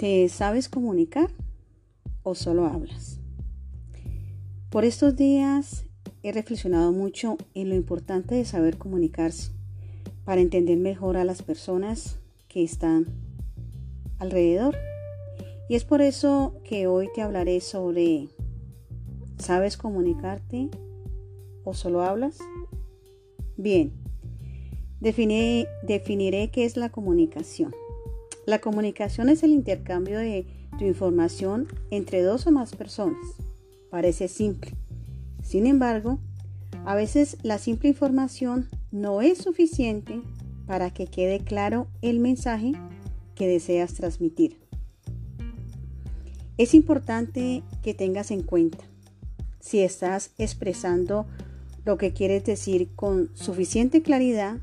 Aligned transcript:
¿Te 0.00 0.26
sabes 0.30 0.70
comunicar 0.70 1.28
o 2.22 2.34
solo 2.34 2.64
hablas? 2.64 3.20
Por 4.70 4.86
estos 4.86 5.14
días 5.14 5.84
he 6.22 6.32
reflexionado 6.32 6.90
mucho 6.90 7.36
en 7.52 7.68
lo 7.68 7.74
importante 7.74 8.34
de 8.34 8.46
saber 8.46 8.78
comunicarse 8.78 9.52
para 10.24 10.40
entender 10.40 10.78
mejor 10.78 11.18
a 11.18 11.26
las 11.26 11.42
personas 11.42 12.18
que 12.48 12.64
están 12.64 13.08
alrededor. 14.18 14.74
Y 15.68 15.74
es 15.74 15.84
por 15.84 16.00
eso 16.00 16.54
que 16.64 16.86
hoy 16.86 17.10
te 17.14 17.20
hablaré 17.20 17.60
sobre 17.60 18.30
¿sabes 19.36 19.76
comunicarte 19.76 20.70
o 21.62 21.74
solo 21.74 22.00
hablas? 22.00 22.38
Bien, 23.58 23.92
definiré 24.98 26.50
qué 26.50 26.64
es 26.64 26.78
la 26.78 26.88
comunicación. 26.88 27.74
La 28.46 28.60
comunicación 28.60 29.28
es 29.28 29.42
el 29.42 29.50
intercambio 29.50 30.18
de 30.18 30.46
tu 30.78 30.84
información 30.84 31.68
entre 31.90 32.22
dos 32.22 32.46
o 32.46 32.50
más 32.50 32.74
personas. 32.74 33.18
Parece 33.90 34.28
simple. 34.28 34.72
Sin 35.42 35.66
embargo, 35.66 36.18
a 36.84 36.94
veces 36.94 37.36
la 37.42 37.58
simple 37.58 37.90
información 37.90 38.68
no 38.90 39.20
es 39.20 39.38
suficiente 39.38 40.22
para 40.66 40.90
que 40.90 41.06
quede 41.06 41.40
claro 41.40 41.88
el 42.00 42.20
mensaje 42.20 42.72
que 43.34 43.46
deseas 43.46 43.94
transmitir. 43.94 44.58
Es 46.56 46.74
importante 46.74 47.62
que 47.82 47.94
tengas 47.94 48.30
en 48.30 48.42
cuenta 48.42 48.78
si 49.60 49.80
estás 49.80 50.32
expresando 50.38 51.26
lo 51.84 51.98
que 51.98 52.12
quieres 52.12 52.44
decir 52.44 52.90
con 52.94 53.30
suficiente 53.34 54.02
claridad 54.02 54.58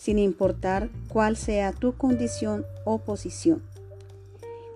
sin 0.00 0.18
importar 0.18 0.88
cuál 1.08 1.36
sea 1.36 1.72
tu 1.72 1.92
condición 1.92 2.64
o 2.86 3.00
posición. 3.00 3.62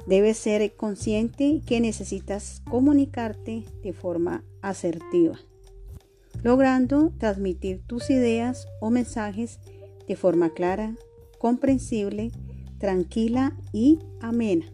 Debes 0.07 0.37
ser 0.37 0.75
consciente 0.77 1.63
que 1.65 1.81
necesitas 1.81 2.61
comunicarte 2.69 3.65
de 3.83 3.93
forma 3.95 4.45
asertiva, 4.61 5.39
logrando 6.43 7.11
transmitir 7.17 7.81
tus 7.87 8.11
ideas 8.11 8.69
o 8.83 8.91
mensajes 8.91 9.61
de 10.07 10.15
forma 10.15 10.51
clara, 10.51 10.95
comprensible, 11.39 12.31
tranquila 12.77 13.57
y 13.73 14.01
amena, 14.21 14.67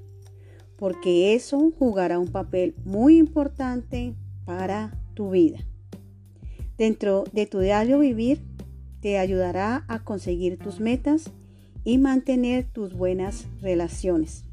porque 0.74 1.36
eso 1.36 1.72
jugará 1.78 2.18
un 2.18 2.32
papel 2.32 2.74
muy 2.84 3.18
importante 3.18 4.16
para 4.44 4.98
tu 5.14 5.30
vida. 5.30 5.60
Dentro 6.76 7.22
de 7.32 7.46
tu 7.46 7.60
diario 7.60 8.00
vivir, 8.00 8.49
te 9.00 9.18
ayudará 9.18 9.84
a 9.88 10.00
conseguir 10.04 10.58
tus 10.58 10.80
metas 10.80 11.30
y 11.84 11.98
mantener 11.98 12.64
tus 12.64 12.94
buenas 12.94 13.46
relaciones 13.60 14.44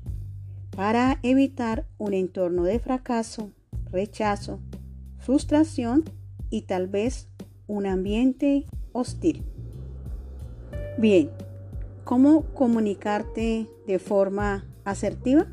para 0.75 1.19
evitar 1.23 1.87
un 1.97 2.13
entorno 2.13 2.63
de 2.63 2.79
fracaso, 2.79 3.51
rechazo, 3.91 4.59
frustración 5.17 6.03
y 6.49 6.61
tal 6.61 6.87
vez 6.87 7.29
un 7.65 7.85
ambiente 7.87 8.65
hostil. 8.91 9.43
Bien, 10.97 11.31
¿cómo 12.03 12.43
comunicarte 12.53 13.67
de 13.87 13.99
forma 13.99 14.65
asertiva? 14.85 15.47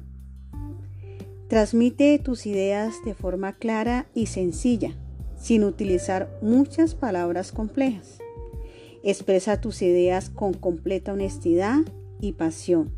Transmite 1.48 2.19
tus 2.19 2.47
ideas 2.47 2.97
de 3.05 3.15
forma 3.15 3.55
clara 3.55 4.06
y 4.15 4.27
sencilla, 4.27 4.92
sin 5.37 5.65
utilizar 5.65 6.39
muchas 6.42 6.95
palabras 6.95 7.50
complejas. 7.50 8.23
Expresa 9.06 9.60
tus 9.60 9.83
ideas 9.83 10.30
con 10.30 10.55
completa 10.55 11.12
honestidad 11.12 11.80
y 12.22 12.33
pasión, 12.33 12.91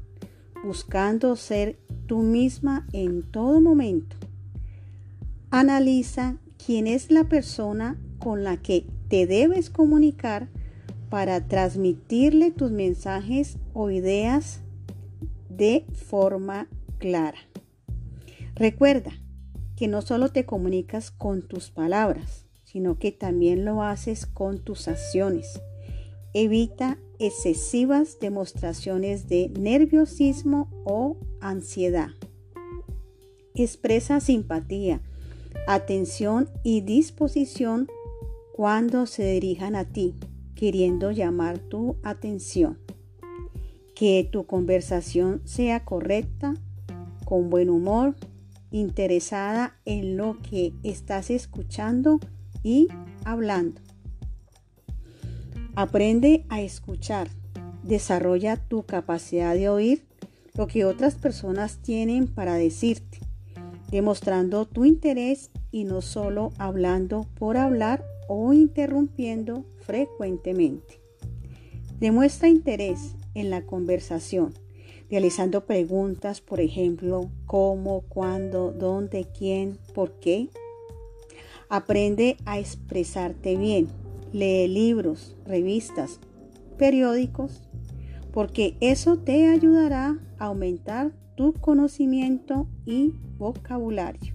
buscando 0.64 1.34
ser 1.34 1.80
tú 2.06 2.22
misma 2.22 2.86
en 2.92 3.24
todo 3.24 3.60
momento. 3.60 4.14
Analiza 5.50 6.36
quién 6.64 6.86
es 6.86 7.10
la 7.10 7.24
persona 7.24 7.98
con 8.20 8.44
la 8.44 8.56
que 8.56 8.86
te 9.08 9.26
debes 9.26 9.68
comunicar 9.68 10.48
para 11.10 11.48
transmitirle 11.48 12.52
tus 12.52 12.70
mensajes 12.70 13.58
o 13.74 13.90
ideas 13.90 14.60
de 15.48 15.86
forma 15.92 16.68
clara. 16.98 17.38
Recuerda 18.54 19.10
que 19.74 19.88
no 19.88 20.02
solo 20.02 20.28
te 20.28 20.46
comunicas 20.46 21.10
con 21.10 21.42
tus 21.42 21.70
palabras, 21.70 22.44
sino 22.62 22.96
que 22.96 23.10
también 23.10 23.64
lo 23.64 23.82
haces 23.82 24.24
con 24.24 24.60
tus 24.60 24.86
acciones 24.86 25.60
Evita 26.38 26.98
excesivas 27.18 28.20
demostraciones 28.20 29.26
de 29.26 29.48
nerviosismo 29.58 30.68
o 30.84 31.16
ansiedad. 31.40 32.08
Expresa 33.54 34.20
simpatía, 34.20 35.00
atención 35.66 36.50
y 36.62 36.82
disposición 36.82 37.88
cuando 38.52 39.06
se 39.06 39.32
dirijan 39.32 39.76
a 39.76 39.86
ti, 39.86 40.14
queriendo 40.54 41.10
llamar 41.10 41.58
tu 41.58 41.96
atención. 42.02 42.80
Que 43.94 44.28
tu 44.30 44.44
conversación 44.44 45.40
sea 45.46 45.86
correcta, 45.86 46.52
con 47.24 47.48
buen 47.48 47.70
humor, 47.70 48.14
interesada 48.70 49.78
en 49.86 50.18
lo 50.18 50.36
que 50.42 50.74
estás 50.82 51.30
escuchando 51.30 52.20
y 52.62 52.88
hablando. 53.24 53.85
Aprende 55.76 56.46
a 56.48 56.62
escuchar. 56.62 57.28
Desarrolla 57.82 58.56
tu 58.56 58.84
capacidad 58.84 59.54
de 59.54 59.68
oír 59.68 60.06
lo 60.54 60.66
que 60.68 60.86
otras 60.86 61.16
personas 61.16 61.82
tienen 61.82 62.28
para 62.28 62.54
decirte, 62.54 63.18
demostrando 63.90 64.64
tu 64.64 64.86
interés 64.86 65.50
y 65.70 65.84
no 65.84 66.00
solo 66.00 66.54
hablando 66.56 67.26
por 67.38 67.58
hablar 67.58 68.02
o 68.26 68.54
interrumpiendo 68.54 69.66
frecuentemente. 69.80 70.98
Demuestra 72.00 72.48
interés 72.48 73.14
en 73.34 73.50
la 73.50 73.66
conversación, 73.66 74.54
realizando 75.10 75.66
preguntas, 75.66 76.40
por 76.40 76.62
ejemplo, 76.62 77.28
cómo, 77.44 78.00
cuándo, 78.08 78.72
dónde, 78.72 79.28
quién, 79.38 79.76
por 79.94 80.12
qué. 80.20 80.48
Aprende 81.68 82.38
a 82.46 82.58
expresarte 82.58 83.58
bien 83.58 83.88
lee 84.32 84.68
libros, 84.68 85.36
revistas, 85.44 86.20
periódicos, 86.76 87.62
porque 88.32 88.76
eso 88.80 89.18
te 89.18 89.48
ayudará 89.48 90.18
a 90.38 90.46
aumentar 90.46 91.12
tu 91.36 91.52
conocimiento 91.54 92.68
y 92.84 93.14
vocabulario. 93.38 94.34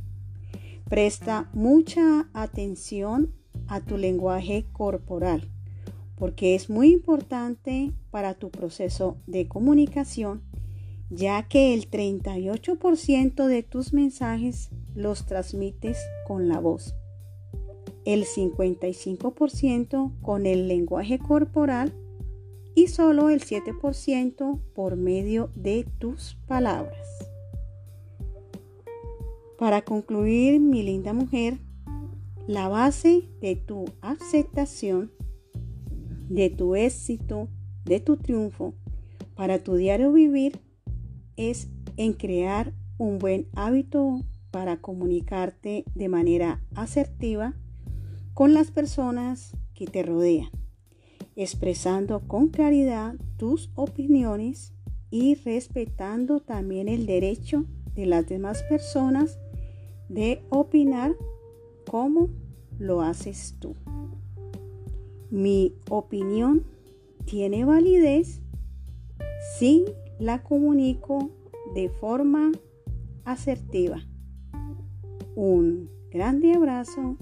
Presta 0.90 1.50
mucha 1.54 2.30
atención 2.34 3.34
a 3.68 3.82
tu 3.82 3.98
lenguaje 3.98 4.66
corporal, 4.72 5.50
porque 6.16 6.56
es 6.56 6.70
muy 6.70 6.92
importante 6.92 7.94
para 8.10 8.34
tu 8.34 8.50
proceso 8.50 9.18
de 9.28 9.48
comunicación, 9.48 10.44
ya 11.10 11.48
que 11.48 11.74
el 11.74 11.90
38% 11.90 13.46
de 13.48 13.64
tus 13.64 13.94
mensajes 13.94 14.70
los 14.96 15.26
transmites 15.26 15.98
con 16.28 16.48
la 16.48 16.60
voz 16.60 16.96
el 18.06 18.26
55% 18.26 20.12
con 20.22 20.46
el 20.46 20.68
lenguaje 20.68 21.20
corporal 21.20 21.94
y 22.76 22.88
solo 22.88 23.30
el 23.30 23.42
7% 23.42 24.60
por 24.74 24.96
medio 24.96 25.52
de 25.56 25.86
tus 26.00 26.38
palabras. 26.48 27.08
Para 29.58 29.84
concluir, 29.84 30.60
mi 30.60 30.82
linda 30.82 31.14
mujer, 31.14 31.60
la 32.48 32.68
base 32.68 33.30
de 33.42 33.56
tu 33.56 33.86
aceptación, 34.02 35.12
de 36.30 36.50
tu 36.50 36.76
éxito, 36.76 37.50
de 37.86 38.00
tu 38.00 38.18
triunfo 38.18 38.74
para 39.36 39.64
tu 39.64 39.76
diario 39.76 40.12
vivir 40.12 40.60
es 41.36 41.70
en 41.98 42.14
crear 42.14 42.74
un 42.98 43.20
buen 43.20 43.48
hábito 43.54 44.22
para 44.52 44.78
comunicarte 44.78 45.86
de 45.96 46.10
manera 46.10 46.64
asertiva 46.76 47.56
con 48.34 48.54
las 48.54 48.72
personas 48.72 49.56
que 49.74 49.86
te 49.86 50.04
rodean, 50.04 50.50
expresando 51.36 52.22
con 52.28 52.50
claridad 52.50 53.16
tus 53.38 53.70
opiniones 53.76 54.74
y 55.10 55.36
respetando 55.36 56.40
también 56.40 56.88
el 56.88 57.06
derecho 57.06 57.66
de 57.96 58.06
las 58.06 58.28
demás 58.28 58.64
personas 58.64 59.40
de 60.08 60.44
opinar 60.50 61.16
como 61.90 62.30
lo 62.80 63.02
haces 63.02 63.56
tú. 63.60 63.76
Mi 65.30 65.76
opinión 65.90 66.66
tiene 67.26 67.66
validez 67.66 68.42
si 69.58 69.86
la 70.20 70.44
comunico 70.44 71.32
de 71.74 71.90
forma 71.90 72.52
asertiva. 73.24 74.06
Un 75.36 75.90
grande 76.12 76.54
abrazo 76.54 77.18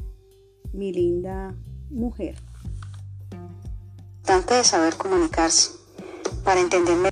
mi 0.74 0.92
linda 0.92 1.56
mujer. 1.90 2.36
Importante 4.18 4.54
de 4.54 4.64
saber 4.64 4.96
comunicarse 4.96 5.72
para 6.44 6.60
entenderme 6.60 7.10